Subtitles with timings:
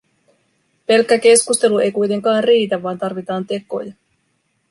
[0.87, 3.93] Pelkkä keskustelu ei kuitenkaan riitä, vaan tarvitaan tekoja.